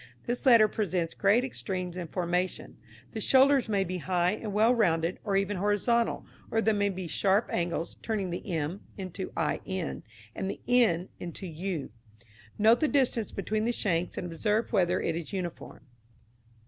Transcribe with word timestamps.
This 0.25 0.47
letter 0.47 0.67
presents 0.67 1.13
great 1.13 1.43
extremes 1.43 1.95
in 1.95 2.07
formation. 2.07 2.75
The 3.11 3.21
shoulders 3.21 3.69
may 3.69 3.83
be 3.83 3.99
high 3.99 4.31
and 4.31 4.51
well 4.51 4.73
rounded, 4.73 5.19
or 5.23 5.35
even 5.37 5.57
horizontal, 5.57 6.25
or 6.49 6.59
they 6.59 6.73
may 6.73 6.89
be 6.89 7.05
sharp 7.05 7.47
angles, 7.53 7.97
turning 8.01 8.31
the 8.31 8.49
m 8.51 8.81
into 8.97 9.31
in, 9.63 10.01
and 10.33 10.49
the 10.49 10.59
n 10.67 11.09
into 11.19 11.45
u. 11.45 11.91
Note 12.57 12.79
the 12.79 12.87
distance 12.87 13.31
between 13.31 13.65
the 13.65 13.71
shanks 13.71 14.17
and 14.17 14.25
observe 14.25 14.73
whether 14.73 14.99
it 14.99 15.15
is 15.15 15.33
uniform. 15.33 15.85